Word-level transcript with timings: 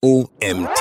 OMT. 0.00 0.80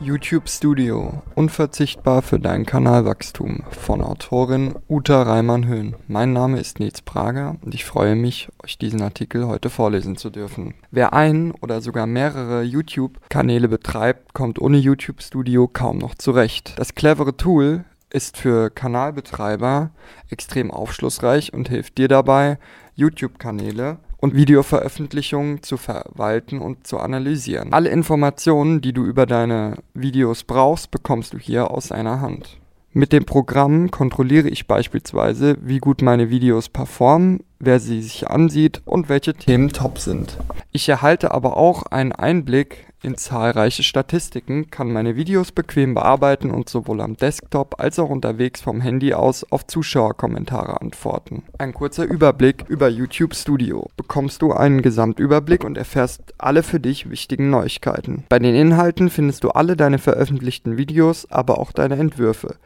YouTube 0.00 0.48
Studio. 0.48 1.22
Unverzichtbar 1.34 2.22
für 2.22 2.40
dein 2.40 2.64
Kanalwachstum. 2.64 3.64
Von 3.68 4.00
Autorin 4.00 4.76
Uta 4.88 5.20
Reimann-Höhn. 5.20 5.94
Mein 6.08 6.32
Name 6.32 6.58
ist 6.58 6.80
Nils 6.80 7.02
Prager 7.02 7.56
und 7.60 7.74
ich 7.74 7.84
freue 7.84 8.16
mich, 8.16 8.48
euch 8.64 8.78
diesen 8.78 9.02
Artikel 9.02 9.46
heute 9.46 9.68
vorlesen 9.68 10.16
zu 10.16 10.30
dürfen. 10.30 10.72
Wer 10.90 11.12
ein 11.12 11.52
oder 11.60 11.82
sogar 11.82 12.06
mehrere 12.06 12.62
YouTube-Kanäle 12.62 13.68
betreibt, 13.68 14.32
kommt 14.32 14.58
ohne 14.58 14.78
YouTube 14.78 15.22
Studio 15.22 15.68
kaum 15.68 15.98
noch 15.98 16.14
zurecht. 16.14 16.72
Das 16.78 16.94
clevere 16.94 17.36
Tool 17.36 17.84
ist 18.08 18.38
für 18.38 18.70
Kanalbetreiber 18.70 19.90
extrem 20.30 20.70
aufschlussreich 20.70 21.52
und 21.52 21.68
hilft 21.68 21.98
dir 21.98 22.08
dabei, 22.08 22.58
YouTube-Kanäle 22.94 23.98
und 24.26 24.34
Videoveröffentlichungen 24.34 25.62
zu 25.62 25.76
verwalten 25.76 26.58
und 26.58 26.84
zu 26.84 26.98
analysieren. 26.98 27.72
Alle 27.72 27.90
Informationen, 27.90 28.80
die 28.80 28.92
du 28.92 29.04
über 29.04 29.24
deine 29.24 29.76
Videos 29.94 30.42
brauchst, 30.42 30.90
bekommst 30.90 31.32
du 31.32 31.38
hier 31.38 31.70
aus 31.70 31.92
einer 31.92 32.20
Hand. 32.20 32.58
Mit 32.92 33.12
dem 33.12 33.24
Programm 33.24 33.92
kontrolliere 33.92 34.48
ich 34.48 34.66
beispielsweise, 34.66 35.58
wie 35.60 35.78
gut 35.78 36.02
meine 36.02 36.28
Videos 36.28 36.68
performen, 36.68 37.44
wer 37.60 37.78
sie 37.78 38.02
sich 38.02 38.28
ansieht 38.28 38.82
und 38.84 39.08
welche 39.08 39.34
Themen 39.34 39.68
top 39.68 39.98
sind. 39.98 40.38
Ich 40.72 40.88
erhalte 40.88 41.30
aber 41.30 41.56
auch 41.56 41.84
einen 41.84 42.10
Einblick 42.10 42.85
in 43.02 43.16
zahlreiche 43.16 43.82
Statistiken, 43.82 44.70
kann 44.70 44.92
meine 44.92 45.16
Videos 45.16 45.52
bequem 45.52 45.94
bearbeiten 45.94 46.50
und 46.50 46.68
sowohl 46.68 47.00
am 47.00 47.16
Desktop 47.16 47.80
als 47.80 47.98
auch 47.98 48.10
unterwegs 48.10 48.60
vom 48.60 48.80
Handy 48.80 49.14
aus 49.14 49.44
auf 49.50 49.66
Zuschauerkommentare 49.66 50.80
antworten. 50.80 51.44
Ein 51.58 51.74
kurzer 51.74 52.04
Überblick 52.04 52.64
über 52.68 52.88
YouTube 52.88 53.34
Studio. 53.34 53.88
Bekommst 53.96 54.42
du 54.42 54.52
einen 54.52 54.82
Gesamtüberblick 54.82 55.64
und 55.64 55.78
erfährst 55.78 56.34
alle 56.38 56.62
für 56.62 56.80
dich 56.80 57.10
wichtigen 57.10 57.50
Neuigkeiten. 57.50 58.24
Bei 58.28 58.38
den 58.38 58.54
Inhalten 58.54 59.10
findest 59.10 59.44
du 59.44 59.50
alle 59.50 59.76
deine 59.76 59.98
veröffentlichten 59.98 60.76
Videos, 60.76 61.30
aber 61.30 61.58
auch 61.58 61.72
deine 61.72 61.96
Entwürfe. 61.96 62.56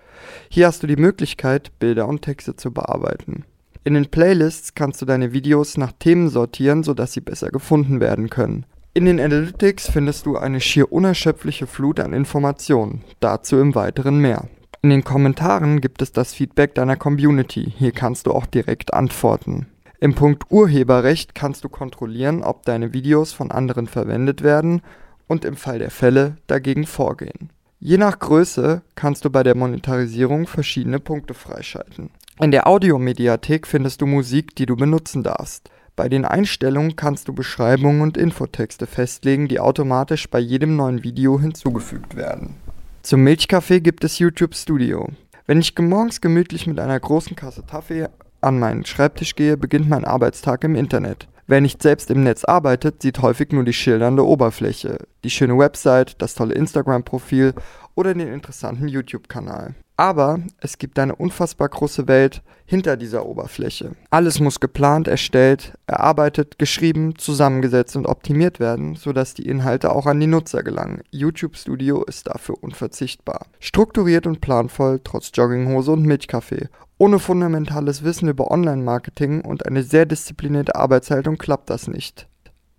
Hier 0.48 0.66
hast 0.66 0.82
du 0.82 0.86
die 0.86 0.96
Möglichkeit, 0.96 1.78
Bilder 1.78 2.06
und 2.08 2.22
Texte 2.22 2.56
zu 2.56 2.72
bearbeiten. 2.72 3.44
In 3.82 3.94
den 3.94 4.10
Playlists 4.10 4.74
kannst 4.74 5.00
du 5.00 5.06
deine 5.06 5.32
Videos 5.32 5.78
nach 5.78 5.92
Themen 5.92 6.28
sortieren, 6.28 6.82
sodass 6.82 7.14
sie 7.14 7.22
besser 7.22 7.48
gefunden 7.48 7.98
werden 7.98 8.28
können. 8.28 8.66
In 8.92 9.04
den 9.04 9.20
Analytics 9.20 9.88
findest 9.88 10.26
du 10.26 10.36
eine 10.36 10.60
schier 10.60 10.90
unerschöpfliche 10.90 11.68
Flut 11.68 12.00
an 12.00 12.12
Informationen, 12.12 13.04
dazu 13.20 13.60
im 13.60 13.76
Weiteren 13.76 14.18
mehr. 14.18 14.48
In 14.82 14.90
den 14.90 15.04
Kommentaren 15.04 15.80
gibt 15.80 16.02
es 16.02 16.10
das 16.10 16.34
Feedback 16.34 16.74
deiner 16.74 16.96
Community, 16.96 17.72
hier 17.78 17.92
kannst 17.92 18.26
du 18.26 18.32
auch 18.32 18.46
direkt 18.46 18.92
antworten. 18.92 19.68
Im 20.00 20.16
Punkt 20.16 20.50
Urheberrecht 20.50 21.36
kannst 21.36 21.62
du 21.62 21.68
kontrollieren, 21.68 22.42
ob 22.42 22.64
deine 22.64 22.92
Videos 22.92 23.32
von 23.32 23.52
anderen 23.52 23.86
verwendet 23.86 24.42
werden 24.42 24.82
und 25.28 25.44
im 25.44 25.54
Fall 25.54 25.78
der 25.78 25.92
Fälle 25.92 26.38
dagegen 26.48 26.84
vorgehen. 26.84 27.50
Je 27.78 27.96
nach 27.96 28.18
Größe 28.18 28.82
kannst 28.96 29.24
du 29.24 29.30
bei 29.30 29.44
der 29.44 29.56
Monetarisierung 29.56 30.48
verschiedene 30.48 30.98
Punkte 30.98 31.34
freischalten. 31.34 32.10
In 32.40 32.50
der 32.50 32.66
Audiomediathek 32.66 33.68
findest 33.68 34.00
du 34.00 34.06
Musik, 34.06 34.56
die 34.56 34.66
du 34.66 34.74
benutzen 34.74 35.22
darfst. 35.22 35.70
Bei 36.00 36.08
den 36.08 36.24
Einstellungen 36.24 36.96
kannst 36.96 37.28
du 37.28 37.34
Beschreibungen 37.34 38.00
und 38.00 38.16
Infotexte 38.16 38.86
festlegen, 38.86 39.48
die 39.48 39.60
automatisch 39.60 40.30
bei 40.30 40.38
jedem 40.38 40.74
neuen 40.74 41.04
Video 41.04 41.38
hinzugefügt 41.38 42.16
werden. 42.16 42.54
Zum 43.02 43.20
Milchkaffee 43.20 43.80
gibt 43.80 44.02
es 44.02 44.18
YouTube 44.18 44.54
Studio. 44.54 45.10
Wenn 45.44 45.60
ich 45.60 45.78
morgens 45.78 46.22
gemütlich 46.22 46.66
mit 46.66 46.80
einer 46.80 46.98
großen 46.98 47.36
Kasse 47.36 47.62
Kaffee 47.70 48.08
an 48.40 48.58
meinen 48.58 48.86
Schreibtisch 48.86 49.36
gehe, 49.36 49.58
beginnt 49.58 49.90
mein 49.90 50.06
Arbeitstag 50.06 50.64
im 50.64 50.74
Internet. 50.74 51.28
Wer 51.46 51.60
nicht 51.60 51.82
selbst 51.82 52.10
im 52.10 52.22
Netz 52.22 52.44
arbeitet, 52.44 53.02
sieht 53.02 53.20
häufig 53.20 53.52
nur 53.52 53.64
die 53.64 53.74
schildernde 53.74 54.24
Oberfläche, 54.24 54.96
die 55.22 55.30
schöne 55.30 55.58
Website, 55.58 56.14
das 56.22 56.34
tolle 56.34 56.54
Instagram-Profil 56.54 57.52
oder 57.94 58.14
den 58.14 58.32
interessanten 58.32 58.88
YouTube-Kanal. 58.88 59.74
Aber 59.96 60.40
es 60.60 60.78
gibt 60.78 60.98
eine 60.98 61.14
unfassbar 61.14 61.68
große 61.68 62.08
Welt 62.08 62.42
hinter 62.64 62.96
dieser 62.96 63.26
Oberfläche. 63.26 63.92
Alles 64.10 64.40
muss 64.40 64.60
geplant, 64.60 65.08
erstellt, 65.08 65.74
erarbeitet, 65.86 66.58
geschrieben, 66.58 67.16
zusammengesetzt 67.18 67.96
und 67.96 68.06
optimiert 68.06 68.60
werden, 68.60 68.94
sodass 68.96 69.34
die 69.34 69.46
Inhalte 69.46 69.92
auch 69.92 70.06
an 70.06 70.20
die 70.20 70.26
Nutzer 70.26 70.62
gelangen. 70.62 71.02
YouTube 71.10 71.56
Studio 71.56 72.04
ist 72.04 72.28
dafür 72.28 72.62
unverzichtbar. 72.62 73.46
Strukturiert 73.58 74.26
und 74.26 74.40
planvoll, 74.40 75.00
trotz 75.02 75.32
Jogginghose 75.34 75.92
und 75.92 76.04
Milchkaffee. 76.04 76.68
Ohne 76.96 77.18
fundamentales 77.18 78.04
Wissen 78.04 78.28
über 78.28 78.50
Online-Marketing 78.50 79.40
und 79.40 79.66
eine 79.66 79.82
sehr 79.82 80.06
disziplinierte 80.06 80.76
Arbeitshaltung 80.76 81.38
klappt 81.38 81.70
das 81.70 81.88
nicht. 81.88 82.28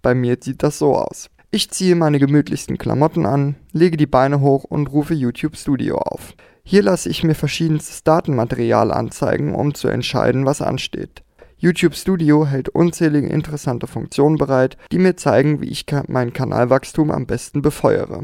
Bei 0.01 0.15
mir 0.15 0.37
sieht 0.39 0.63
das 0.63 0.77
so 0.77 0.95
aus. 0.95 1.29
Ich 1.53 1.69
ziehe 1.69 1.95
meine 1.95 2.17
gemütlichsten 2.17 2.77
Klamotten 2.77 3.25
an, 3.25 3.57
lege 3.73 3.97
die 3.97 4.05
Beine 4.05 4.39
hoch 4.39 4.63
und 4.63 4.87
rufe 4.87 5.13
YouTube 5.13 5.57
Studio 5.57 5.97
auf. 5.97 6.33
Hier 6.63 6.81
lasse 6.81 7.09
ich 7.09 7.25
mir 7.25 7.35
verschiedenstes 7.35 8.05
Datenmaterial 8.05 8.89
anzeigen, 8.89 9.53
um 9.53 9.73
zu 9.73 9.89
entscheiden, 9.89 10.45
was 10.45 10.61
ansteht. 10.61 11.23
YouTube 11.57 11.95
Studio 11.95 12.47
hält 12.47 12.69
unzählige 12.69 13.27
interessante 13.27 13.87
Funktionen 13.87 14.37
bereit, 14.37 14.77
die 14.93 14.97
mir 14.97 15.17
zeigen, 15.17 15.59
wie 15.59 15.67
ich 15.67 15.85
mein 16.07 16.31
Kanalwachstum 16.31 17.11
am 17.11 17.25
besten 17.25 17.61
befeuere. 17.61 18.23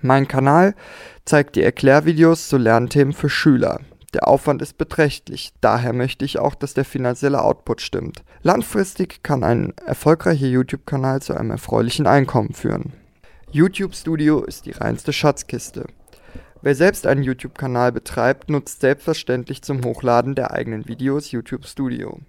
Mein 0.00 0.26
Kanal 0.26 0.74
zeigt 1.26 1.56
die 1.56 1.62
Erklärvideos 1.62 2.48
zu 2.48 2.56
Lernthemen 2.56 3.12
für 3.12 3.28
Schüler. 3.28 3.80
Der 4.14 4.28
Aufwand 4.28 4.62
ist 4.62 4.78
beträchtlich, 4.78 5.52
daher 5.60 5.92
möchte 5.92 6.24
ich 6.24 6.38
auch, 6.38 6.54
dass 6.54 6.72
der 6.72 6.84
finanzielle 6.84 7.42
Output 7.42 7.80
stimmt. 7.80 8.22
Langfristig 8.42 9.24
kann 9.24 9.42
ein 9.42 9.74
erfolgreicher 9.84 10.46
YouTube-Kanal 10.46 11.20
zu 11.20 11.34
einem 11.34 11.50
erfreulichen 11.50 12.06
Einkommen 12.06 12.52
führen. 12.52 12.92
YouTube 13.50 13.94
Studio 13.96 14.44
ist 14.44 14.66
die 14.66 14.70
reinste 14.70 15.12
Schatzkiste. 15.12 15.86
Wer 16.62 16.76
selbst 16.76 17.08
einen 17.08 17.24
YouTube-Kanal 17.24 17.90
betreibt, 17.90 18.50
nutzt 18.50 18.80
selbstverständlich 18.82 19.62
zum 19.62 19.84
Hochladen 19.84 20.36
der 20.36 20.52
eigenen 20.52 20.86
Videos 20.86 21.32
YouTube 21.32 21.66
Studio. 21.66 22.20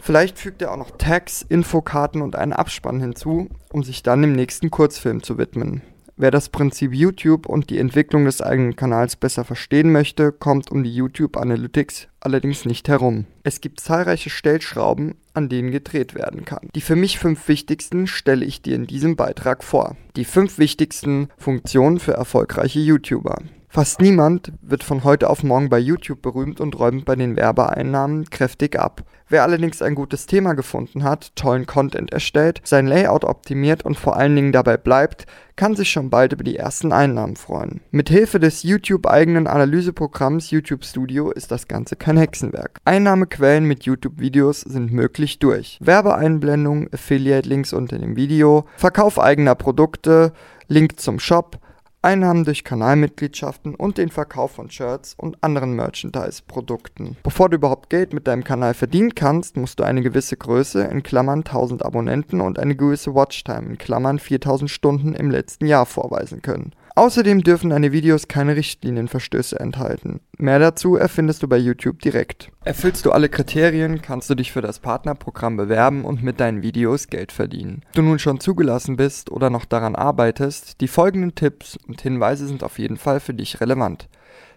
Vielleicht 0.00 0.38
fügt 0.38 0.62
er 0.62 0.72
auch 0.72 0.78
noch 0.78 0.92
Tags, 0.96 1.42
Infokarten 1.42 2.22
und 2.22 2.36
einen 2.36 2.54
Abspann 2.54 3.00
hinzu, 3.00 3.50
um 3.70 3.82
sich 3.82 4.02
dann 4.02 4.22
dem 4.22 4.32
nächsten 4.32 4.70
Kurzfilm 4.70 5.22
zu 5.22 5.36
widmen. 5.36 5.82
Wer 6.20 6.32
das 6.32 6.48
Prinzip 6.48 6.92
YouTube 6.92 7.46
und 7.46 7.70
die 7.70 7.78
Entwicklung 7.78 8.24
des 8.24 8.42
eigenen 8.42 8.74
Kanals 8.74 9.14
besser 9.14 9.44
verstehen 9.44 9.92
möchte, 9.92 10.32
kommt 10.32 10.68
um 10.72 10.82
die 10.82 10.92
YouTube 10.92 11.36
Analytics 11.36 12.08
allerdings 12.18 12.64
nicht 12.64 12.88
herum. 12.88 13.26
Es 13.44 13.60
gibt 13.60 13.78
zahlreiche 13.78 14.28
Stellschrauben, 14.28 15.14
an 15.32 15.48
denen 15.48 15.70
gedreht 15.70 16.16
werden 16.16 16.44
kann. 16.44 16.70
Die 16.74 16.80
für 16.80 16.96
mich 16.96 17.20
fünf 17.20 17.46
wichtigsten 17.46 18.08
stelle 18.08 18.44
ich 18.44 18.62
dir 18.62 18.74
in 18.74 18.88
diesem 18.88 19.14
Beitrag 19.14 19.62
vor. 19.62 19.96
Die 20.16 20.24
fünf 20.24 20.58
wichtigsten 20.58 21.28
Funktionen 21.38 22.00
für 22.00 22.14
erfolgreiche 22.14 22.80
YouTuber. 22.80 23.36
Fast 23.70 24.00
niemand 24.00 24.52
wird 24.62 24.82
von 24.82 25.04
heute 25.04 25.28
auf 25.28 25.42
morgen 25.42 25.68
bei 25.68 25.78
YouTube 25.78 26.22
berühmt 26.22 26.58
und 26.58 26.78
räumt 26.78 27.04
bei 27.04 27.16
den 27.16 27.36
Werbeeinnahmen 27.36 28.30
kräftig 28.30 28.78
ab. 28.78 29.04
Wer 29.28 29.42
allerdings 29.42 29.82
ein 29.82 29.94
gutes 29.94 30.24
Thema 30.24 30.54
gefunden 30.54 31.04
hat, 31.04 31.36
tollen 31.36 31.66
Content 31.66 32.10
erstellt, 32.10 32.62
sein 32.64 32.86
Layout 32.86 33.24
optimiert 33.24 33.84
und 33.84 33.98
vor 33.98 34.16
allen 34.16 34.34
Dingen 34.34 34.52
dabei 34.52 34.78
bleibt, 34.78 35.26
kann 35.54 35.76
sich 35.76 35.90
schon 35.90 36.08
bald 36.08 36.32
über 36.32 36.44
die 36.44 36.56
ersten 36.56 36.92
Einnahmen 36.92 37.36
freuen. 37.36 37.82
Mit 37.90 38.08
Hilfe 38.08 38.40
des 38.40 38.62
YouTube-eigenen 38.62 39.46
Analyseprogramms 39.46 40.50
YouTube 40.50 40.82
Studio 40.82 41.30
ist 41.30 41.50
das 41.50 41.68
Ganze 41.68 41.96
kein 41.96 42.16
Hexenwerk. 42.16 42.78
Einnahmequellen 42.86 43.66
mit 43.66 43.84
YouTube-Videos 43.84 44.62
sind 44.62 44.92
möglich 44.92 45.40
durch 45.40 45.76
Werbeeinblendungen, 45.82 46.88
Affiliate-Links 46.90 47.74
unter 47.74 47.98
dem 47.98 48.16
Video, 48.16 48.64
Verkauf 48.78 49.18
eigener 49.18 49.56
Produkte, 49.56 50.32
Link 50.68 50.98
zum 50.98 51.18
Shop, 51.18 51.58
Einnahmen 52.00 52.44
durch 52.44 52.62
Kanalmitgliedschaften 52.62 53.74
und 53.74 53.98
den 53.98 54.08
Verkauf 54.08 54.52
von 54.52 54.70
Shirts 54.70 55.14
und 55.16 55.42
anderen 55.42 55.72
Merchandise-Produkten. 55.74 57.16
Bevor 57.24 57.48
du 57.48 57.56
überhaupt 57.56 57.90
Geld 57.90 58.14
mit 58.14 58.28
deinem 58.28 58.44
Kanal 58.44 58.74
verdienen 58.74 59.16
kannst, 59.16 59.56
musst 59.56 59.80
du 59.80 59.84
eine 59.84 60.02
gewisse 60.02 60.36
Größe 60.36 60.84
in 60.84 61.02
Klammern 61.02 61.40
1000 61.40 61.84
Abonnenten 61.84 62.40
und 62.40 62.60
eine 62.60 62.76
gewisse 62.76 63.16
Watchtime 63.16 63.70
in 63.70 63.78
Klammern 63.78 64.20
4000 64.20 64.70
Stunden 64.70 65.14
im 65.14 65.30
letzten 65.30 65.66
Jahr 65.66 65.86
vorweisen 65.86 66.40
können. 66.40 66.72
Außerdem 66.98 67.44
dürfen 67.44 67.70
deine 67.70 67.92
Videos 67.92 68.26
keine 68.26 68.56
Richtlinienverstöße 68.56 69.60
enthalten. 69.60 70.18
Mehr 70.36 70.58
dazu 70.58 70.96
erfindest 70.96 71.44
du 71.44 71.46
bei 71.46 71.56
YouTube 71.56 72.00
direkt. 72.00 72.50
Erfüllst 72.64 73.06
du 73.06 73.12
alle 73.12 73.28
Kriterien, 73.28 74.02
kannst 74.02 74.28
du 74.28 74.34
dich 74.34 74.50
für 74.50 74.62
das 74.62 74.80
Partnerprogramm 74.80 75.56
bewerben 75.56 76.04
und 76.04 76.24
mit 76.24 76.40
deinen 76.40 76.60
Videos 76.60 77.06
Geld 77.06 77.30
verdienen. 77.30 77.82
Du 77.94 78.02
nun 78.02 78.18
schon 78.18 78.40
zugelassen 78.40 78.96
bist 78.96 79.30
oder 79.30 79.48
noch 79.48 79.64
daran 79.64 79.94
arbeitest, 79.94 80.80
die 80.80 80.88
folgenden 80.88 81.36
Tipps 81.36 81.78
und 81.86 82.00
Hinweise 82.00 82.48
sind 82.48 82.64
auf 82.64 82.80
jeden 82.80 82.96
Fall 82.96 83.20
für 83.20 83.32
dich 83.32 83.60
relevant. 83.60 84.08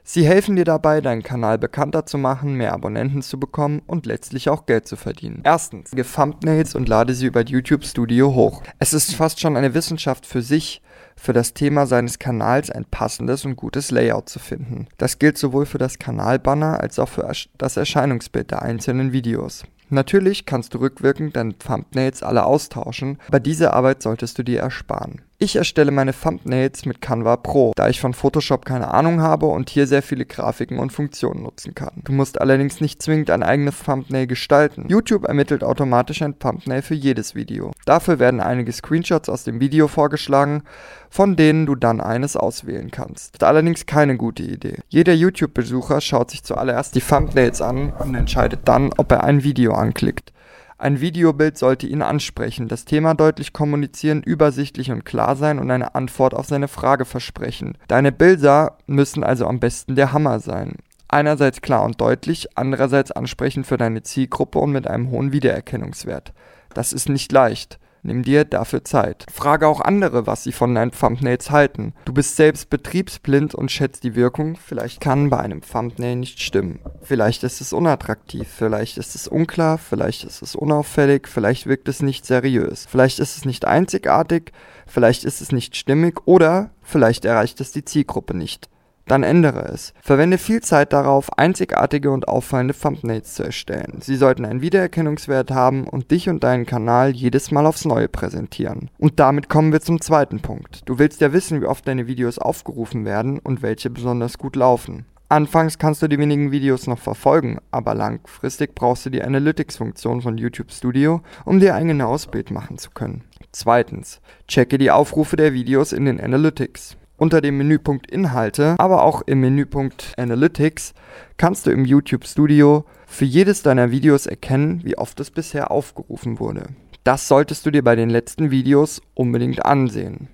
Sie 0.03 0.25
helfen 0.25 0.55
dir 0.55 0.65
dabei, 0.65 0.99
deinen 0.99 1.21
Kanal 1.21 1.59
bekannter 1.59 2.07
zu 2.07 2.17
machen, 2.17 2.55
mehr 2.55 2.73
Abonnenten 2.73 3.21
zu 3.21 3.39
bekommen 3.39 3.83
und 3.85 4.07
letztlich 4.07 4.49
auch 4.49 4.65
Geld 4.65 4.87
zu 4.87 4.95
verdienen. 4.95 5.41
Erstens, 5.43 5.91
gib 5.91 6.11
Thumbnails 6.11 6.73
und 6.73 6.89
lade 6.89 7.13
sie 7.13 7.27
über 7.27 7.41
YouTube 7.45 7.85
Studio 7.85 8.33
hoch. 8.33 8.63
Es 8.79 8.93
ist 8.93 9.13
fast 9.13 9.39
schon 9.39 9.55
eine 9.55 9.75
Wissenschaft 9.75 10.25
für 10.25 10.41
sich, 10.41 10.81
für 11.21 11.33
das 11.33 11.53
Thema 11.53 11.85
seines 11.85 12.17
Kanals 12.17 12.71
ein 12.71 12.83
passendes 12.85 13.45
und 13.45 13.55
gutes 13.55 13.91
Layout 13.91 14.27
zu 14.27 14.39
finden. 14.39 14.87
Das 14.97 15.19
gilt 15.19 15.37
sowohl 15.37 15.67
für 15.67 15.77
das 15.77 15.99
Kanalbanner 15.99 16.79
als 16.79 16.97
auch 16.97 17.09
für 17.09 17.31
das 17.59 17.77
Erscheinungsbild 17.77 18.49
der 18.49 18.63
einzelnen 18.63 19.13
Videos. 19.13 19.63
Natürlich 19.89 20.47
kannst 20.47 20.73
du 20.73 20.79
rückwirkend 20.79 21.35
deine 21.35 21.55
Thumbnails 21.57 22.23
alle 22.23 22.45
austauschen, 22.45 23.19
aber 23.27 23.39
diese 23.39 23.73
Arbeit 23.73 24.01
solltest 24.01 24.39
du 24.39 24.43
dir 24.43 24.61
ersparen. 24.61 25.21
Ich 25.43 25.55
erstelle 25.55 25.89
meine 25.89 26.13
Thumbnails 26.13 26.85
mit 26.85 27.01
Canva 27.01 27.35
Pro, 27.35 27.71
da 27.75 27.89
ich 27.89 27.99
von 27.99 28.13
Photoshop 28.13 28.63
keine 28.63 28.93
Ahnung 28.93 29.21
habe 29.21 29.47
und 29.47 29.71
hier 29.71 29.87
sehr 29.87 30.03
viele 30.03 30.27
Grafiken 30.27 30.77
und 30.77 30.91
Funktionen 30.91 31.41
nutzen 31.41 31.73
kann. 31.73 32.03
Du 32.03 32.11
musst 32.11 32.39
allerdings 32.39 32.79
nicht 32.79 33.01
zwingend 33.01 33.31
ein 33.31 33.41
eigenes 33.41 33.81
Thumbnail 33.81 34.27
gestalten. 34.27 34.85
YouTube 34.87 35.25
ermittelt 35.25 35.63
automatisch 35.63 36.21
ein 36.21 36.37
Thumbnail 36.37 36.83
für 36.83 36.93
jedes 36.93 37.33
Video. 37.33 37.71
Dafür 37.87 38.19
werden 38.19 38.39
einige 38.39 38.71
Screenshots 38.71 39.29
aus 39.29 39.43
dem 39.43 39.59
Video 39.59 39.87
vorgeschlagen, 39.87 40.61
von 41.09 41.35
denen 41.35 41.65
du 41.65 41.73
dann 41.73 42.01
eines 42.01 42.37
auswählen 42.37 42.91
kannst. 42.91 43.33
Ist 43.33 43.43
allerdings 43.43 43.87
keine 43.87 44.17
gute 44.17 44.43
Idee. 44.43 44.77
Jeder 44.89 45.13
YouTube-Besucher 45.13 46.01
schaut 46.01 46.29
sich 46.29 46.43
zuallererst 46.43 46.93
die 46.93 47.01
Thumbnails 47.01 47.63
an 47.63 47.93
und 47.93 48.13
entscheidet 48.13 48.59
dann, 48.65 48.91
ob 48.95 49.11
er 49.11 49.23
ein 49.23 49.43
Video 49.43 49.73
anklickt. 49.73 50.31
Ein 50.81 50.99
Videobild 50.99 51.59
sollte 51.59 51.85
ihn 51.85 52.01
ansprechen, 52.01 52.67
das 52.67 52.85
Thema 52.85 53.13
deutlich 53.13 53.53
kommunizieren, 53.53 54.23
übersichtlich 54.23 54.89
und 54.89 55.05
klar 55.05 55.35
sein 55.35 55.59
und 55.59 55.69
eine 55.69 55.93
Antwort 55.93 56.33
auf 56.33 56.47
seine 56.47 56.67
Frage 56.67 57.05
versprechen. 57.05 57.77
Deine 57.87 58.11
Bilder 58.11 58.79
müssen 58.87 59.23
also 59.23 59.45
am 59.45 59.59
besten 59.59 59.95
der 59.95 60.11
Hammer 60.11 60.39
sein. 60.39 60.77
Einerseits 61.07 61.61
klar 61.61 61.83
und 61.83 62.01
deutlich, 62.01 62.57
andererseits 62.57 63.11
ansprechend 63.11 63.67
für 63.67 63.77
deine 63.77 64.01
Zielgruppe 64.01 64.57
und 64.57 64.71
mit 64.71 64.87
einem 64.87 65.11
hohen 65.11 65.31
Wiedererkennungswert. 65.31 66.33
Das 66.73 66.93
ist 66.93 67.09
nicht 67.09 67.31
leicht. 67.31 67.77
Nimm 68.03 68.23
dir 68.23 68.45
dafür 68.45 68.83
Zeit. 68.83 69.25
Frage 69.31 69.67
auch 69.67 69.79
andere, 69.79 70.25
was 70.25 70.43
sie 70.43 70.51
von 70.51 70.73
deinen 70.73 70.91
Thumbnails 70.91 71.51
halten. 71.51 71.93
Du 72.05 72.13
bist 72.13 72.35
selbst 72.35 72.71
betriebsblind 72.71 73.53
und 73.53 73.71
schätzt 73.71 74.03
die 74.03 74.15
Wirkung. 74.15 74.55
Vielleicht 74.55 75.01
kann 75.01 75.29
bei 75.29 75.37
einem 75.37 75.61
Thumbnail 75.61 76.15
nicht 76.15 76.41
stimmen. 76.41 76.79
Vielleicht 77.03 77.43
ist 77.43 77.61
es 77.61 77.73
unattraktiv, 77.73 78.47
vielleicht 78.47 78.97
ist 78.97 79.13
es 79.13 79.27
unklar, 79.27 79.77
vielleicht 79.77 80.23
ist 80.23 80.41
es 80.41 80.55
unauffällig, 80.55 81.27
vielleicht 81.27 81.67
wirkt 81.67 81.87
es 81.87 82.01
nicht 82.01 82.25
seriös. 82.25 82.87
Vielleicht 82.89 83.19
ist 83.19 83.37
es 83.37 83.45
nicht 83.45 83.65
einzigartig, 83.65 84.51
vielleicht 84.87 85.23
ist 85.23 85.41
es 85.41 85.51
nicht 85.51 85.75
stimmig 85.75 86.21
oder 86.25 86.71
vielleicht 86.81 87.25
erreicht 87.25 87.61
es 87.61 87.71
die 87.71 87.85
Zielgruppe 87.85 88.35
nicht 88.35 88.70
dann 89.11 89.23
ändere 89.23 89.65
es. 89.65 89.93
Verwende 90.01 90.37
viel 90.37 90.61
Zeit 90.61 90.93
darauf, 90.93 91.37
einzigartige 91.37 92.11
und 92.11 92.29
auffallende 92.29 92.73
Thumbnails 92.73 93.33
zu 93.33 93.43
erstellen. 93.43 93.99
Sie 93.99 94.15
sollten 94.15 94.45
einen 94.45 94.61
Wiedererkennungswert 94.61 95.51
haben 95.51 95.85
und 95.85 96.11
dich 96.11 96.29
und 96.29 96.45
deinen 96.45 96.65
Kanal 96.65 97.11
jedes 97.11 97.51
Mal 97.51 97.65
aufs 97.65 97.83
Neue 97.83 98.07
präsentieren. 98.07 98.89
Und 98.97 99.19
damit 99.19 99.49
kommen 99.49 99.73
wir 99.73 99.81
zum 99.81 99.99
zweiten 99.99 100.39
Punkt. 100.39 100.87
Du 100.87 100.97
willst 100.97 101.19
ja 101.19 101.33
wissen, 101.33 101.61
wie 101.61 101.65
oft 101.65 101.85
deine 101.87 102.07
Videos 102.07 102.39
aufgerufen 102.39 103.03
werden 103.03 103.39
und 103.39 103.61
welche 103.61 103.89
besonders 103.89 104.37
gut 104.37 104.55
laufen. 104.55 105.05
Anfangs 105.27 105.77
kannst 105.77 106.01
du 106.01 106.07
die 106.07 106.19
wenigen 106.19 106.51
Videos 106.51 106.87
noch 106.87 106.99
verfolgen, 106.99 107.59
aber 107.69 107.93
langfristig 107.95 108.75
brauchst 108.75 109.05
du 109.05 109.09
die 109.09 109.23
Analytics-Funktion 109.23 110.21
von 110.21 110.37
YouTube 110.37 110.71
Studio, 110.71 111.21
um 111.43 111.59
dir 111.59 111.75
ein 111.75 111.87
genaues 111.89 112.27
Bild 112.27 112.49
machen 112.51 112.77
zu 112.77 112.91
können. 112.91 113.23
Zweitens, 113.51 114.21
checke 114.47 114.77
die 114.77 114.91
Aufrufe 114.91 115.35
der 115.35 115.53
Videos 115.53 115.91
in 115.91 116.05
den 116.05 116.19
Analytics. 116.21 116.97
Unter 117.21 117.39
dem 117.39 117.55
Menüpunkt 117.55 118.09
Inhalte, 118.09 118.73
aber 118.79 119.03
auch 119.03 119.21
im 119.21 119.41
Menüpunkt 119.41 120.15
Analytics 120.17 120.95
kannst 121.37 121.67
du 121.67 121.69
im 121.69 121.85
YouTube 121.85 122.25
Studio 122.25 122.83
für 123.05 123.25
jedes 123.25 123.61
deiner 123.61 123.91
Videos 123.91 124.25
erkennen, 124.25 124.81
wie 124.83 124.97
oft 124.97 125.19
es 125.19 125.29
bisher 125.29 125.69
aufgerufen 125.69 126.39
wurde. 126.39 126.69
Das 127.03 127.27
solltest 127.27 127.63
du 127.63 127.69
dir 127.69 127.83
bei 127.83 127.95
den 127.95 128.09
letzten 128.09 128.49
Videos 128.49 129.03
unbedingt 129.13 129.63
ansehen. 129.63 130.29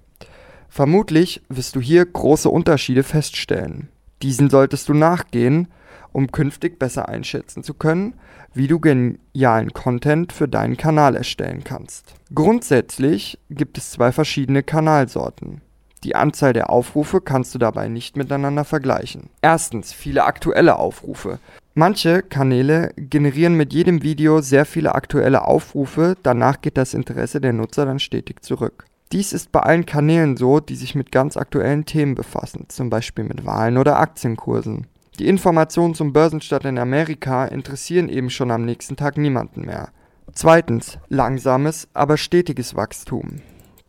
Vermutlich 0.70 1.42
wirst 1.50 1.76
du 1.76 1.82
hier 1.82 2.06
große 2.06 2.50
Unterschiede 2.50 3.04
feststellen. 3.04 3.90
Diesen 4.22 4.50
solltest 4.50 4.88
du 4.88 4.94
nachgehen, 4.94 5.68
um 6.14 6.32
künftig 6.32 6.80
besser 6.80 7.10
einschätzen 7.10 7.64
zu 7.64 7.74
können, 7.74 8.14
wie 8.54 8.68
du 8.70 8.80
genialen 8.80 9.74
Content 9.74 10.32
für 10.32 10.48
deinen 10.48 10.78
Kanal 10.78 11.18
erstellen 11.18 11.66
kannst. 11.66 12.14
Grundsätzlich 12.34 13.40
gibt 13.50 13.78
es 13.78 13.92
zwei 13.92 14.14
verschiedene 14.14 14.64
Kanalsorten. 14.64 15.60
Die 16.04 16.16
Anzahl 16.16 16.54
der 16.54 16.70
Aufrufe 16.70 17.22
kannst 17.22 17.56
du 17.56 17.60
dabei 17.60 17.88
nicht 17.88 18.18
miteinander 18.18 18.66
vergleichen. 18.66 19.30
Erstens, 19.42 19.94
viele 19.94 20.26
aktuelle 20.26 20.78
Aufrufe. 20.78 21.40
Manche 21.74 22.24
Kanäle 22.24 22.92
generieren 22.96 23.56
mit 23.56 23.74
jedem 23.74 24.02
Video 24.02 24.42
sehr 24.42 24.66
viele 24.66 24.96
aktuelle 24.96 25.46
Aufrufe, 25.46 26.16
danach 26.24 26.62
geht 26.62 26.78
das 26.78 26.94
Interesse 26.94 27.40
der 27.40 27.54
Nutzer 27.54 27.86
dann 27.86 28.00
stetig 28.00 28.44
zurück. 28.44 28.86
Dies 29.12 29.32
ist 29.32 29.52
bei 29.52 29.62
allen 29.62 29.86
Kanälen 29.86 30.38
so, 30.38 30.60
die 30.60 30.76
sich 30.76 30.96
mit 30.96 31.12
ganz 31.12 31.38
aktuellen 31.38 31.86
Themen 31.86 32.16
befassen, 32.16 32.66
zum 32.68 32.90
Beispiel 32.90 33.24
mit 33.24 33.46
Wahlen 33.46 33.78
oder 33.78 34.00
Aktienkursen. 34.00 34.88
Die 35.20 35.28
Informationen 35.28 35.96
zum 35.96 36.14
Börsenstart 36.14 36.66
in 36.66 36.78
Amerika 36.78 37.46
interessieren 37.46 38.10
eben 38.10 38.30
schon 38.30 38.52
am 38.52 38.66
nächsten 38.66 38.98
Tag 38.98 39.18
niemanden 39.18 39.62
mehr. 39.62 39.90
Zweitens, 40.34 41.00
langsames, 41.10 41.88
aber 41.94 42.18
stetiges 42.18 42.76
Wachstum. 42.76 43.42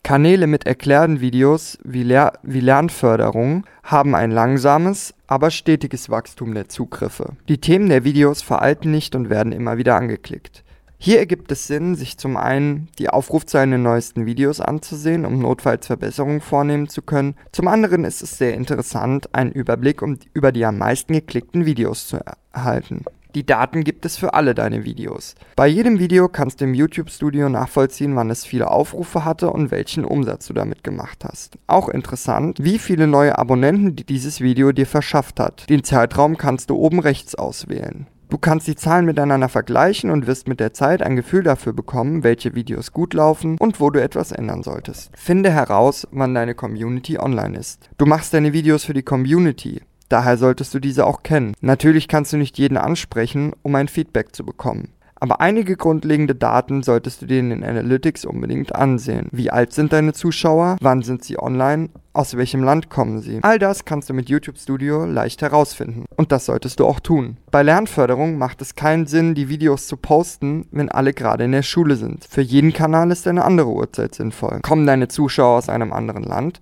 Kanäle 0.03 0.47
mit 0.47 0.67
erklärten 0.67 1.21
Videos 1.21 1.79
wie, 1.85 2.03
Lehr 2.03 2.35
wie 2.43 2.61
Lernförderung 2.61 3.65
haben 3.83 4.15
ein 4.15 4.31
langsames, 4.31 5.15
aber 5.27 5.50
stetiges 5.50 6.11
Wachstum 6.11 6.55
der 6.55 6.69
Zugriffe. 6.69 7.37
Die 7.49 7.59
Themen 7.59 7.89
der 7.89 8.05
Videos 8.05 8.43
veralten 8.43 8.91
nicht 8.91 9.15
und 9.15 9.31
werden 9.31 9.53
immer 9.53 9.77
wieder 9.77 9.97
angeklickt. 9.97 10.65
Hier 11.00 11.21
ergibt 11.21 11.53
es 11.53 11.69
Sinn, 11.69 11.95
sich 11.95 12.19
zum 12.19 12.37
einen 12.37 12.89
die 12.99 13.09
Aufrufzahlen 13.09 13.71
der 13.71 13.79
neuesten 13.79 14.27
Videos 14.27 14.61
anzusehen, 14.61 15.25
um 15.25 15.39
notfalls 15.39 15.87
Verbesserungen 15.87 16.41
vornehmen 16.41 16.89
zu 16.89 17.03
können. 17.03 17.37
Zum 17.53 17.69
anderen 17.69 18.05
ist 18.05 18.21
es 18.21 18.37
sehr 18.37 18.55
interessant, 18.55 19.33
einen 19.33 19.53
Überblick 19.53 20.03
über 20.35 20.50
die 20.50 20.65
am 20.65 20.79
meisten 20.79 21.12
geklickten 21.12 21.67
Videos 21.67 22.09
zu 22.09 22.19
erhalten. 22.53 23.05
Die 23.34 23.44
Daten 23.44 23.84
gibt 23.84 24.06
es 24.06 24.16
für 24.16 24.34
alle 24.34 24.54
deine 24.54 24.84
Videos. 24.84 25.34
Bei 25.54 25.66
jedem 25.66 25.98
Video 25.98 26.28
kannst 26.28 26.60
du 26.60 26.64
im 26.64 26.75
YouTube 26.75 27.10
Studio 27.10 27.48
nachvollziehen, 27.48 28.16
wann 28.16 28.30
es 28.30 28.44
viele 28.44 28.70
Aufrufe 28.70 29.25
hatte 29.25 29.50
und 29.50 29.70
welchen 29.70 30.04
Umsatz 30.04 30.46
du 30.46 30.54
damit 30.54 30.82
gemacht 30.82 31.25
hast. 31.25 31.58
Auch 31.66 31.88
interessant, 31.88 32.58
wie 32.62 32.78
viele 32.78 33.06
neue 33.06 33.38
Abonnenten 33.38 33.96
dieses 33.96 34.40
Video 34.40 34.72
dir 34.72 34.86
verschafft 34.86 35.40
hat. 35.40 35.69
Den 35.69 35.84
Zeitraum 35.84 36.38
kannst 36.38 36.70
du 36.70 36.76
oben 36.76 37.00
rechts 37.00 37.34
auswählen. 37.34 38.06
Du 38.30 38.36
kannst 38.36 38.66
die 38.66 38.76
Zahlen 38.76 39.06
miteinander 39.06 39.48
vergleichen 39.48 40.10
und 40.10 40.26
wirst 40.26 40.48
mit 40.48 40.60
der 40.60 40.75
Zeit 40.75 41.02
ein 41.02 41.16
Gefühl 41.16 41.42
dafür 41.42 41.72
bekommen, 41.72 42.25
welche 42.25 42.54
Videos 42.54 42.92
gut 42.92 43.14
laufen 43.14 43.56
und 43.58 43.80
wo 43.80 43.88
du 43.88 44.02
etwas 44.02 44.32
ändern 44.32 44.62
solltest. 44.62 45.10
Finde 45.16 45.50
heraus, 45.50 46.06
wann 46.10 46.34
deine 46.34 46.54
Community 46.54 47.19
online 47.19 47.56
ist. 47.58 47.88
Du 47.96 48.04
machst 48.04 48.34
deine 48.34 48.52
Videos 48.52 48.84
für 48.84 48.92
die 48.92 49.02
Community. 49.02 49.80
Daher 50.08 50.37
solltest 50.37 50.72
du 50.75 50.78
diese 50.78 51.06
auch 51.06 51.22
kennen. 51.22 51.55
Natürlich 51.60 52.08
kannst 52.08 52.32
du 52.32 52.37
nicht 52.37 52.58
jeden 52.58 52.76
ansprechen, 52.76 53.52
um 53.62 53.75
ein 53.75 53.88
Feedback 53.88 54.34
zu 54.34 54.44
bekommen. 54.44 54.93
Aber 55.20 55.40
einige 55.40 55.76
grundlegende 55.76 56.34
Daten 56.34 56.82
solltest 56.82 57.22
du 57.22 57.26
dir 57.26 57.40
in 57.40 57.50
den 57.50 57.64
Analytics 57.64 58.25
unbedingt 58.25 58.75
ansehen. 58.75 59.28
Wie 59.32 59.50
alt 59.50 59.72
sind 59.72 59.93
deine 59.93 60.12
Zuschauer? 60.12 60.76
Wann 60.81 61.02
sind 61.02 61.25
sie 61.25 61.38
online? 61.38 61.88
Aus 62.12 62.37
welchem 62.37 62.62
Land 62.62 62.88
kommen 62.88 63.21
sie? 63.21 63.40
All 63.42 63.59
das 63.59 63.85
kannst 63.85 64.09
du 64.09 64.14
mit 64.14 64.28
YouTube 64.28 64.59
Studio 64.59 65.04
leicht 65.04 65.42
herausfinden. 65.42 66.04
Und 66.16 66.33
das 66.33 66.47
solltest 66.47 66.80
du 66.80 66.87
auch 66.87 67.00
tun. 67.00 67.37
Bei 67.50 67.62
Lernförderung 67.62 68.38
macht 68.38 68.62
es 68.62 68.76
keinen 68.76 69.06
Sinn, 69.06 69.35
die 69.35 69.49
Videos 69.49 69.87
zu 69.87 69.97
posten, 69.97 70.66
wenn 70.71 70.88
alle 70.88 71.12
gerade 71.12 71.44
in 71.44 71.52
der 71.52 71.62
Schule 71.62 71.97
sind. 71.97 72.25
Für 72.25 72.42
jeden 72.42 72.73
Kanal 72.73 73.11
ist 73.11 73.26
eine 73.26 73.44
andere 73.44 73.71
Uhrzeit 73.71 74.14
sinnvoll. 74.14 74.61
Kommen 74.62 74.87
deine 74.87 75.09
Zuschauer 75.09 75.59
aus 75.59 75.68
einem 75.68 75.92
anderen 75.92 76.23
Land? 76.23 76.61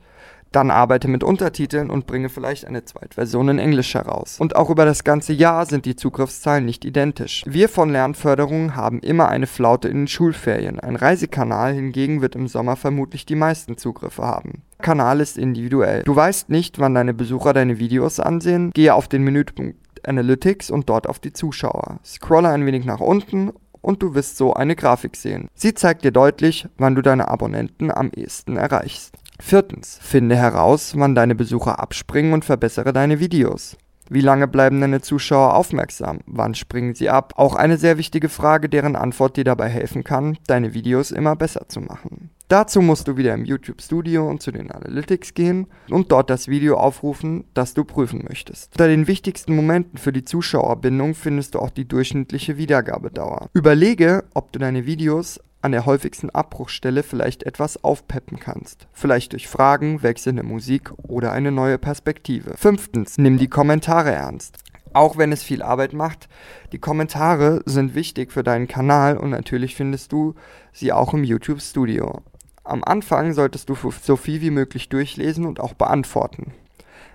Dann 0.57 0.71
arbeite 0.71 1.07
mit 1.07 1.23
Untertiteln 1.23 1.91
und 1.91 2.07
bringe 2.07 2.31
vielleicht 2.31 2.67
eine 2.67 2.83
Zweitversion 2.83 3.51
in 3.51 3.59
Englisch 3.59 3.93
heraus. 3.93 4.41
Und 4.41 4.57
auch 4.57 4.71
über 4.71 4.87
das 4.87 5.05
ganze 5.05 5.35
Jahr 5.35 5.67
sind 5.67 5.85
die 5.85 5.97
Zugriffszahlen 5.97 6.65
nicht 6.65 6.87
identisch. 6.87 7.45
Wir 7.47 7.69
von 7.69 7.91
Lernförderung 7.91 8.75
haben 8.75 9.01
immer 9.01 9.29
eine 9.29 9.47
Flaute 9.47 9.89
in 9.89 9.99
den 9.99 10.09
Schulferien. 10.09 10.81
Ein 10.81 10.97
Reisekanal 10.97 11.75
hingegen 11.75 12.23
wird 12.23 12.37
im 12.37 12.49
Sommer 12.49 12.77
vermutlich 12.77 13.27
die 13.27 13.35
meisten 13.35 13.77
Zugriffe 13.77 14.23
haben. 14.23 14.63
Kanal 14.81 15.21
ist 15.21 15.37
individuell. 15.37 16.05
Du 16.05 16.17
weißt 16.17 16.49
nicht, 16.49 16.79
wann 16.79 16.95
deine 16.95 17.13
Besucher 17.13 17.53
deine 17.53 17.79
Videos 17.79 18.19
ansehen. 18.19 18.71
Gehe 18.71 18.95
auf 18.95 19.09
den 19.09 19.25
Menüpunkt 19.25 19.77
Analytics 20.09 20.71
und 20.71 20.89
dort 20.89 21.07
auf 21.07 21.19
die 21.19 21.35
Zuschauer. 21.35 22.01
Scrolle 22.03 22.49
ein 22.49 22.65
wenig 22.65 22.87
nach 22.87 23.01
unten 23.01 23.53
und 23.83 24.03
du 24.03 24.15
wirst 24.15 24.37
so 24.37 24.55
eine 24.55 24.75
Grafik 24.75 25.17
sehen. 25.17 25.49
Sie 25.55 25.75
zeigt 25.75 26.03
dir 26.03 26.13
deutlich, 26.13 26.67
wann 26.77 26.95
du 26.95 27.03
deine 27.03 27.29
Abonnenten 27.29 27.91
am 27.91 28.11
ehesten 28.11 28.57
erreichst. 28.57 29.13
Viertens, 29.39 29.99
finde 30.03 30.37
heraus, 30.37 30.95
wann 30.97 31.15
deine 31.15 31.35
Besucher 31.35 31.79
abspringen 31.81 32.33
und 32.33 32.45
verbessere 32.45 32.93
deine 32.93 33.21
Videos. 33.21 33.77
Wie 34.09 34.21
lange 34.21 34.47
bleiben 34.47 34.81
deine 34.81 35.01
Zuschauer 35.01 35.55
aufmerksam? 35.55 36.21
Wann 36.27 36.55
springen 36.55 36.95
sie 36.95 37.11
ab? 37.11 37.33
Auch 37.37 37.57
eine 37.57 37.77
sehr 37.77 37.99
wichtige 37.99 38.29
Frage, 38.29 38.69
deren 38.69 38.95
Antwort 38.95 39.37
dir 39.37 39.45
dabei 39.45 39.69
helfen 39.69 40.05
kann, 40.05 40.39
deine 40.47 40.75
Videos 40.75 41.11
immer 41.11 41.35
besser 41.35 41.69
zu 41.69 41.81
machen. 41.81 42.31
Dazu 42.49 42.81
musst 42.81 43.09
du 43.09 43.17
wieder 43.17 43.35
im 43.35 43.45
YouTube 43.45 43.83
Studio 43.83 44.31
und 44.31 44.41
zu 44.41 44.53
den 44.53 44.71
Analytics 44.71 45.35
gehen 45.35 45.67
und 45.91 46.13
dort 46.13 46.31
das 46.31 46.47
Video 46.47 46.77
aufrufen, 46.77 47.45
das 47.55 47.75
du 47.75 47.83
prüfen 47.83 48.25
möchtest. 48.29 48.71
Unter 48.75 48.87
den 48.87 49.09
wichtigsten 49.09 49.57
Momenten 49.57 49.99
für 49.99 50.13
die 50.13 50.23
Zuschauerbindung 50.23 51.17
findest 51.17 51.57
du 51.57 51.59
auch 51.59 51.71
die 51.71 51.89
durchschnittliche 51.89 52.57
Wiedergabedauer. 52.57 53.49
Überlege, 53.53 54.23
ob 54.35 54.53
du 54.53 54.61
deine 54.61 54.87
Videos 54.87 55.41
an 55.67 55.73
der 55.73 55.85
häufigsten 55.85 56.31
Abbruchstelle 56.31 57.03
vielleicht 57.03 57.43
etwas 57.43 57.83
aufpeppen 57.83 58.39
kannst. 58.39 58.87
Vielleicht 58.93 59.33
durch 59.33 59.49
Fragen, 59.49 60.03
wechselnde 60.05 60.45
Musik 60.45 60.93
oder 60.97 61.33
eine 61.33 61.51
neue 61.51 61.77
Perspektive. 61.77 62.55
Fünftens, 62.57 63.19
nimm 63.19 63.37
die 63.37 63.49
Kommentare 63.49 64.13
ernst. 64.13 64.59
Auch 64.93 65.19
wenn 65.19 65.33
es 65.33 65.43
viel 65.43 65.63
Arbeit 65.63 65.93
macht, 65.93 66.29
die 66.71 66.79
Kommentare 66.79 67.63
sind 67.67 67.97
wichtig 67.97 68.33
für 68.33 68.45
deinen 68.45 68.69
Kanal 68.69 69.19
und 69.19 69.31
natürlich 69.31 69.75
findest 69.75 70.13
du 70.13 70.37
sie 70.73 70.93
auch 70.93 71.13
im 71.13 71.25
YouTube 71.25 71.61
Studio. 71.61 72.23
Am 72.63 72.85
Anfang 72.85 73.35
solltest 73.35 73.69
du 73.69 73.77
so 74.03 74.17
viel 74.17 74.41
wie 74.41 74.51
möglich 74.51 74.89
durchlesen 74.89 75.47
und 75.47 75.59
auch 75.59 75.75
beantworten. 75.75 76.53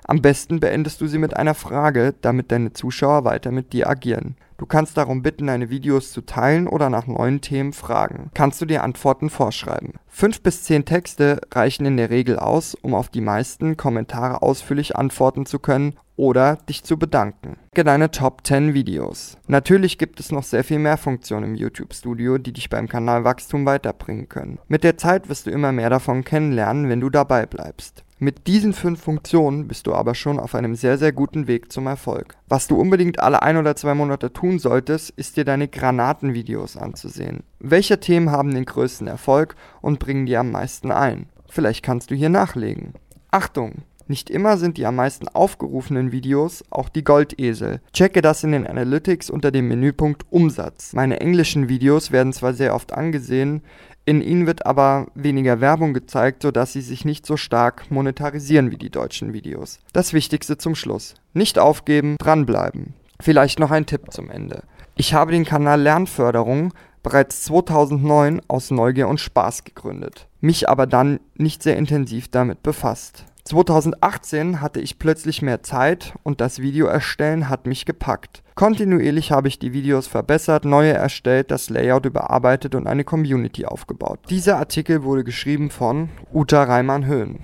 Am 0.06 0.22
besten 0.22 0.60
beendest 0.60 1.02
du 1.02 1.08
sie 1.08 1.18
mit 1.18 1.36
einer 1.38 1.54
Frage, 1.54 2.14
damit 2.22 2.52
deine 2.52 2.74
Zuschauer 2.74 3.24
weiter 3.24 3.52
mit 3.52 3.74
dir 3.74 3.90
agieren. 3.90 4.36
Du 4.58 4.66
kannst 4.66 4.96
darum 4.98 5.24
bitten, 5.24 5.48
deine 5.48 5.70
Videos 5.70 6.12
zu 6.12 6.22
teilen 6.22 6.68
oder 6.68 6.90
nach 6.90 7.08
neuen 7.08 7.42
Themen 7.42 7.74
fragen. 7.74 8.30
Kannst 8.34 8.62
du 8.62 8.66
dir 8.66 8.84
Antworten 8.84 9.30
vorschreiben. 9.30 9.94
Fünf 10.08 10.42
bis 10.42 10.64
zehn 10.64 10.86
Texte 10.86 11.42
reichen 11.52 11.86
in 11.86 11.98
der 11.98 12.12
Regel 12.12 12.38
aus, 12.38 12.76
um 12.76 12.94
auf 12.94 13.10
die 13.10 13.22
meisten 13.22 13.76
Kommentare 13.76 14.42
ausführlich 14.44 14.96
antworten 14.96 15.46
zu 15.46 15.58
können 15.58 15.96
oder 16.22 16.58
dich 16.70 16.84
zu 16.84 16.98
bedanken. 16.98 17.58
Deine 17.74 18.12
Top 18.12 18.46
10 18.46 18.76
Videos. 18.76 19.38
Natürlich 19.48 19.98
gibt 19.98 20.20
es 20.20 20.32
noch 20.32 20.44
sehr 20.44 20.64
viel 20.64 20.78
mehr 20.78 20.98
Funktionen 20.98 21.46
im 21.46 21.56
YouTube 21.56 21.96
Studio, 21.96 22.38
die 22.38 22.54
dich 22.54 22.70
beim 22.70 22.88
Kanalwachstum 22.88 23.66
weiterbringen 23.66 24.30
können. 24.30 24.60
Mit 24.68 24.84
der 24.84 25.00
Zeit 25.00 25.30
wirst 25.30 25.48
du 25.48 25.50
immer 25.50 25.72
mehr 25.72 25.90
davon 25.90 26.24
kennenlernen, 26.24 26.90
wenn 26.90 27.02
du 27.02 27.10
dabei 27.10 27.48
bleibst. 27.48 28.04
Mit 28.20 28.46
diesen 28.46 28.74
fünf 28.74 29.02
Funktionen 29.02 29.68
bist 29.68 29.88
du 29.88 29.96
aber 29.96 30.14
schon 30.14 30.40
auf 30.40 30.54
einem 30.54 30.76
sehr, 30.76 31.00
sehr 31.00 31.12
guten 31.12 31.48
Weg 31.48 31.72
zum 31.72 31.88
Erfolg. 31.88 32.36
Was 32.48 32.68
du 32.68 32.76
unbedingt 32.76 33.20
alle 33.20 33.42
ein 33.42 33.58
oder 33.58 33.76
zwei 33.76 33.96
Monate 33.96 34.32
tun 34.32 34.60
solltest, 34.60 35.10
ist 35.10 35.38
dir 35.38 35.44
deine 35.44 35.70
Granatenvideos 35.70 36.78
anzusehen. 36.78 37.42
Welche 37.58 38.00
Themen 38.00 38.30
haben 38.30 38.54
den 38.54 38.66
größten 38.66 39.08
Erfolg 39.08 39.56
und 39.82 39.98
bringen 39.98 40.28
dir 40.28 40.42
am 40.42 40.52
meisten 40.52 40.92
ein? 40.92 41.30
Vielleicht 41.50 41.84
kannst 41.84 42.12
du 42.12 42.16
hier 42.16 42.30
nachlegen. 42.30 42.94
Achtung! 43.32 43.86
Nicht 44.12 44.30
immer 44.30 44.58
sind 44.58 44.76
die 44.76 44.86
am 44.86 44.98
meisten 44.98 45.30
aufgerufenen 45.30 46.12
Videos 46.12 46.66
auch 46.70 46.90
die 46.90 47.06
Goldesel. 47.06 47.80
Checke 47.94 48.22
das 48.22 48.44
in 48.44 48.52
den 48.52 48.68
Analytics 48.68 49.30
unter 49.30 49.52
dem 49.52 49.70
Menüpunkt 49.70 50.26
Umsatz. 50.30 50.92
Meine 50.92 51.22
englischen 51.22 51.70
Videos 51.70 52.12
werden 52.12 52.34
zwar 52.34 52.54
sehr 52.54 52.76
oft 52.76 52.92
angesehen, 52.92 53.62
in 54.04 54.22
ihnen 54.22 54.48
wird 54.48 54.66
aber 54.66 55.08
weniger 55.16 55.62
Werbung 55.62 55.94
gezeigt, 55.94 56.42
sodass 56.42 56.74
sie 56.74 56.82
sich 56.82 57.06
nicht 57.06 57.26
so 57.26 57.38
stark 57.38 57.90
monetarisieren 57.90 58.70
wie 58.70 58.78
die 58.78 58.90
deutschen 58.90 59.32
Videos. 59.32 59.80
Das 59.94 60.12
Wichtigste 60.12 60.58
zum 60.58 60.76
Schluss. 60.76 61.16
Nicht 61.34 61.58
aufgeben, 61.58 62.18
dranbleiben. 62.20 62.96
Vielleicht 63.22 63.60
noch 63.60 63.72
ein 63.72 63.86
Tipp 63.86 64.12
zum 64.12 64.30
Ende. 64.30 64.64
Ich 64.98 65.14
habe 65.14 65.32
den 65.32 65.46
Kanal 65.46 65.80
Lernförderung 65.80 66.74
bereits 67.02 67.44
2009 67.44 68.42
aus 68.50 68.72
Neugier 68.72 69.08
und 69.08 69.22
Spaß 69.22 69.64
gegründet, 69.64 70.28
mich 70.42 70.68
aber 70.68 70.86
dann 70.86 71.22
nicht 71.36 71.64
sehr 71.64 71.78
intensiv 71.78 72.28
damit 72.28 72.62
befasst. 72.62 73.24
2018 73.46 74.62
hatte 74.62 74.80
ich 74.80 75.00
plötzlich 75.00 75.42
mehr 75.42 75.64
Zeit 75.64 76.14
und 76.24 76.42
das 76.42 76.60
Video 76.60 76.86
erstellen 76.86 77.50
hat 77.50 77.66
mich 77.66 77.86
gepackt. 77.86 78.44
Kontinuierlich 78.56 79.32
habe 79.32 79.48
ich 79.48 79.60
die 79.60 79.74
Videos 79.74 80.08
verbessert, 80.08 80.66
neue 80.66 80.94
erstellt, 80.94 81.52
das 81.52 81.70
Layout 81.70 82.06
überarbeitet 82.06 82.76
und 82.76 82.88
eine 82.88 83.04
Community 83.04 83.66
aufgebaut. 83.66 84.20
Dieser 84.30 84.58
Artikel 84.58 85.04
wurde 85.04 85.24
geschrieben 85.24 85.70
von 85.70 86.10
Uta 86.34 86.64
Reimann-Höhn. 86.64 87.40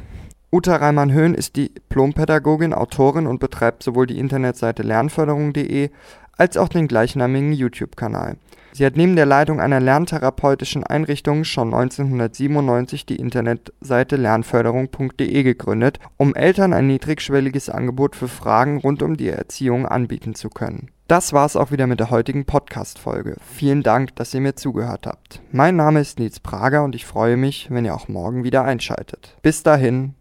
Uta 0.51 0.77
Reimann-Höhn 0.77 1.33
ist 1.33 1.57
Diplompädagogin, 1.57 2.73
Autorin 2.73 3.27
und 3.27 3.39
betreibt 3.39 3.83
sowohl 3.83 4.07
die 4.07 4.17
Internetseite 4.17 4.81
lernförderung.de 4.81 5.89
als 6.37 6.57
auch 6.57 6.69
den 6.69 6.87
gleichnamigen 6.87 7.51
YouTube-Kanal. 7.51 8.37
Sie 8.73 8.85
hat 8.85 8.95
neben 8.95 9.15
der 9.15 9.25
Leitung 9.25 9.59
einer 9.59 9.79
lerntherapeutischen 9.79 10.83
Einrichtung 10.83 11.45
schon 11.45 11.73
1997 11.73 13.07
die 13.07 13.15
Internetseite 13.15 14.17
lernförderung.de 14.17 15.41
gegründet, 15.43 15.99
um 16.17 16.35
Eltern 16.35 16.73
ein 16.73 16.85
niedrigschwelliges 16.85 17.69
Angebot 17.69 18.15
für 18.15 18.27
Fragen 18.27 18.77
rund 18.77 19.01
um 19.01 19.17
die 19.17 19.29
Erziehung 19.29 19.87
anbieten 19.87 20.35
zu 20.35 20.49
können. 20.49 20.91
Das 21.07 21.31
war's 21.31 21.55
auch 21.55 21.71
wieder 21.71 21.87
mit 21.87 22.01
der 22.01 22.11
heutigen 22.11 22.45
Podcast-Folge. 22.45 23.37
Vielen 23.41 23.81
Dank, 23.81 24.15
dass 24.17 24.33
ihr 24.33 24.41
mir 24.41 24.55
zugehört 24.55 25.07
habt. 25.07 25.41
Mein 25.51 25.77
Name 25.77 26.01
ist 26.01 26.19
Nils 26.19 26.41
Prager 26.41 26.83
und 26.83 26.93
ich 26.93 27.05
freue 27.05 27.37
mich, 27.37 27.71
wenn 27.71 27.85
ihr 27.85 27.95
auch 27.95 28.09
morgen 28.09 28.43
wieder 28.43 28.63
einschaltet. 28.63 29.37
Bis 29.41 29.63
dahin, 29.63 30.15